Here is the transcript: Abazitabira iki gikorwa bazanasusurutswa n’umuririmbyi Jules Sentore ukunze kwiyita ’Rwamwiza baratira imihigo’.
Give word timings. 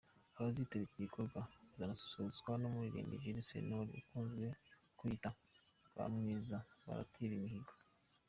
Abazitabira 0.37 0.85
iki 0.87 0.99
gikorwa 1.05 1.39
bazanasusurutswa 1.69 2.51
n’umuririmbyi 2.57 3.21
Jules 3.23 3.47
Sentore 3.49 3.95
ukunze 4.01 4.47
kwiyita 4.97 5.29
’Rwamwiza 5.87 6.57
baratira 6.85 7.33
imihigo’. 7.35 7.73